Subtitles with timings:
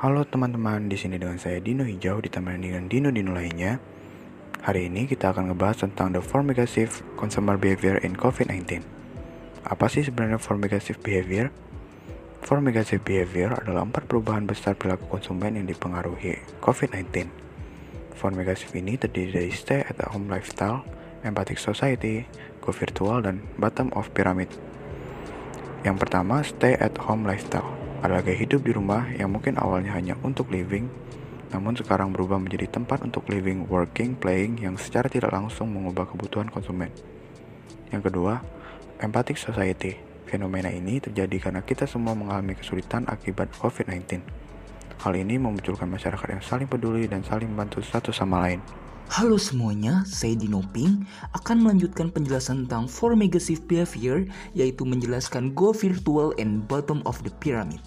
[0.00, 3.76] Halo teman-teman, di sini dengan saya Dino Hijau ditemani dengan Dino-Dino lainnya.
[4.64, 8.80] Hari ini kita akan ngebahas tentang the four negative consumer behavior in COVID-19.
[9.60, 11.52] Apa sih sebenarnya four negative behavior?
[12.40, 17.28] Four negative behavior adalah empat perubahan besar perilaku konsumen yang dipengaruhi COVID-19.
[18.16, 20.80] Four negative ini terdiri dari stay at home lifestyle,
[21.28, 22.24] empathic society,
[22.64, 24.48] go virtual, dan bottom of pyramid.
[25.84, 30.16] Yang pertama, stay at home lifestyle adalah gaya hidup di rumah yang mungkin awalnya hanya
[30.24, 30.88] untuk living,
[31.50, 36.46] namun sekarang berubah menjadi tempat untuk living, working, playing yang secara tidak langsung mengubah kebutuhan
[36.48, 36.88] konsumen.
[37.90, 38.38] Yang kedua,
[39.02, 39.98] empathic society.
[40.30, 44.22] Fenomena ini terjadi karena kita semua mengalami kesulitan akibat COVID-19.
[45.02, 48.62] Hal ini memunculkan masyarakat yang saling peduli dan saling membantu satu sama lain.
[49.10, 51.02] Halo semuanya, saya Dino Ping
[51.34, 54.22] akan melanjutkan penjelasan tentang four negative behavior
[54.54, 57.82] yaitu menjelaskan go virtual and bottom of the pyramid.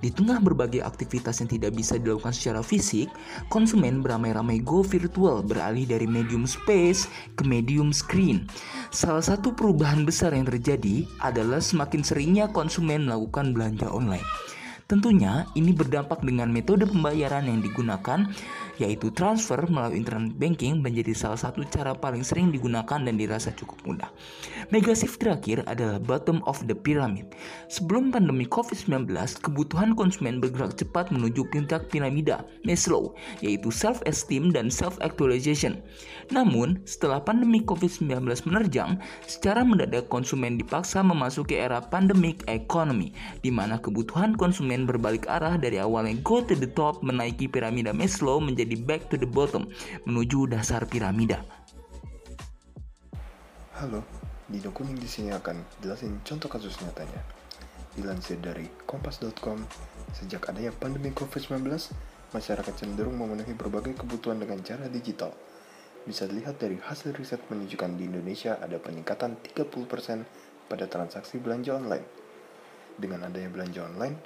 [0.00, 3.12] Di tengah berbagai aktivitas yang tidak bisa dilakukan secara fisik,
[3.52, 8.48] konsumen beramai-ramai go virtual beralih dari medium space ke medium screen.
[8.88, 14.24] Salah satu perubahan besar yang terjadi adalah semakin seringnya konsumen melakukan belanja online.
[14.84, 18.28] Tentunya ini berdampak dengan metode pembayaran yang digunakan
[18.78, 23.78] yaitu transfer melalui internet banking menjadi salah satu cara paling sering digunakan dan dirasa cukup
[23.86, 24.10] mudah.
[24.74, 27.30] Mega shift terakhir adalah bottom of the pyramid.
[27.70, 35.78] Sebelum pandemi COVID-19, kebutuhan konsumen bergerak cepat menuju puncak piramida Maslow, yaitu self-esteem dan self-actualization.
[36.32, 38.96] Namun, setelah pandemi COVID-19 menerjang,
[39.28, 43.12] secara mendadak konsumen dipaksa memasuki era pandemic economy,
[43.44, 48.40] di mana kebutuhan konsumen berbalik arah dari awalnya go to the top menaiki piramida Maslow
[48.40, 49.68] menjadi jadi back to the bottom
[50.08, 51.44] menuju dasar piramida.
[53.76, 54.00] Halo,
[54.48, 57.20] Dino Kuning di sini akan jelasin contoh kasus nyatanya.
[57.94, 59.60] Dilansir dari kompas.com,
[60.16, 61.68] sejak adanya pandemi COVID-19,
[62.32, 65.30] masyarakat cenderung memenuhi berbagai kebutuhan dengan cara digital.
[66.02, 70.24] Bisa dilihat dari hasil riset menunjukkan di Indonesia ada peningkatan 30%
[70.66, 72.06] pada transaksi belanja online.
[72.98, 74.16] Dengan adanya belanja online,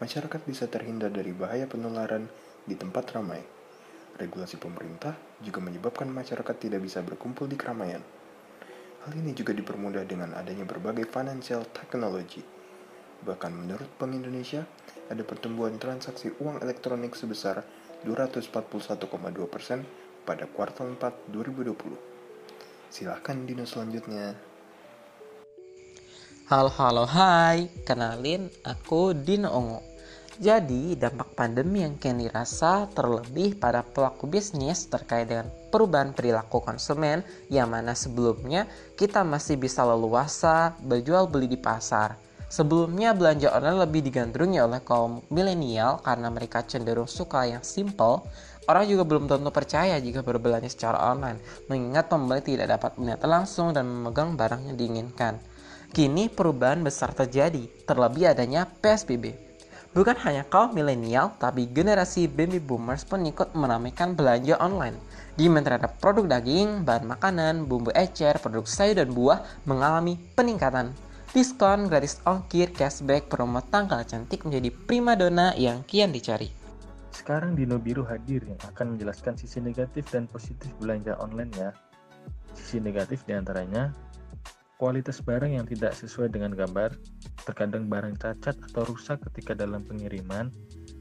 [0.00, 2.26] masyarakat bisa terhindar dari bahaya penularan
[2.66, 3.61] di tempat ramai.
[4.12, 8.04] Regulasi pemerintah juga menyebabkan masyarakat tidak bisa berkumpul di keramaian.
[9.02, 12.44] Hal ini juga dipermudah dengan adanya berbagai financial technology.
[13.24, 14.68] Bahkan menurut Bank Indonesia,
[15.08, 17.64] ada pertumbuhan transaksi uang elektronik sebesar
[18.04, 19.08] 241,2%
[20.22, 22.92] pada kuartal 4 2020.
[22.92, 24.36] Silahkan Dino selanjutnya.
[26.52, 29.91] Halo halo hai, kenalin aku Dino Ongo
[30.42, 37.22] jadi, dampak pandemi yang kian dirasa terlebih pada pelaku bisnis terkait dengan perubahan perilaku konsumen
[37.46, 38.66] yang mana sebelumnya
[38.98, 42.18] kita masih bisa leluasa berjual beli di pasar.
[42.50, 48.26] Sebelumnya belanja online lebih digandrungi oleh kaum milenial karena mereka cenderung suka yang simple.
[48.66, 51.38] Orang juga belum tentu percaya jika berbelanja secara online,
[51.70, 55.38] mengingat pembeli tidak dapat melihat langsung dan memegang barang yang diinginkan.
[55.94, 59.51] Kini perubahan besar terjadi, terlebih adanya PSBB
[59.92, 64.96] Bukan hanya kaum milenial, tapi generasi baby boomers pun ikut meramaikan belanja online.
[65.36, 70.96] Di terhadap produk daging, bahan makanan, bumbu ecer, produk sayur dan buah mengalami peningkatan.
[71.36, 76.48] Diskon, gratis ongkir, cashback, promo tanggal cantik menjadi primadona yang kian dicari.
[77.12, 81.70] Sekarang Dino Biru hadir yang akan menjelaskan sisi negatif dan positif belanja online ya.
[82.56, 83.92] Sisi negatif di antaranya
[84.82, 86.90] kualitas barang yang tidak sesuai dengan gambar,
[87.46, 90.50] terkadang barang cacat atau rusak ketika dalam pengiriman,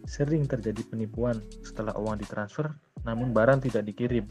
[0.06, 2.70] sering terjadi penipuan setelah uang ditransfer
[3.10, 4.30] namun barang tidak dikirim.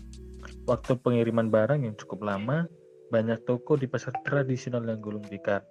[0.71, 2.71] Waktu pengiriman barang yang cukup lama,
[3.11, 5.67] banyak toko di pasar tradisional yang gulung tikar.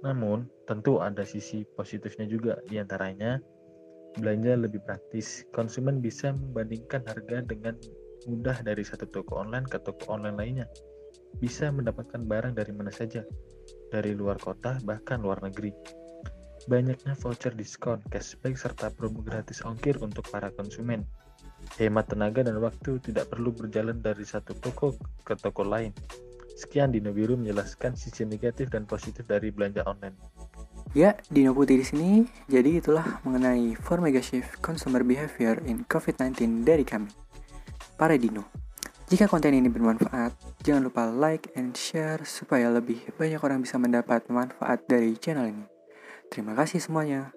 [0.00, 3.36] Namun, tentu ada sisi positifnya juga, di antaranya
[4.16, 5.44] belanja lebih praktis.
[5.52, 7.76] Konsumen bisa membandingkan harga dengan
[8.24, 10.66] mudah dari satu toko online ke toko online lainnya
[11.40, 13.24] bisa mendapatkan barang dari mana saja,
[13.92, 15.72] dari luar kota bahkan luar negeri.
[16.66, 21.06] Banyaknya voucher diskon, cashback, serta promo gratis ongkir untuk para konsumen.
[21.78, 25.94] Hemat tenaga dan waktu tidak perlu berjalan dari satu toko ke toko lain.
[26.56, 30.16] Sekian Dino Biru menjelaskan sisi negatif dan positif dari belanja online.
[30.96, 32.10] Ya, Dino Putih di sini.
[32.48, 37.12] Jadi itulah mengenai 4 mega shift consumer behavior in COVID-19 dari kami.
[38.00, 38.65] Para Dino.
[39.06, 40.34] Jika konten ini bermanfaat,
[40.66, 45.62] jangan lupa like and share supaya lebih banyak orang bisa mendapat manfaat dari channel ini.
[46.26, 47.35] Terima kasih semuanya.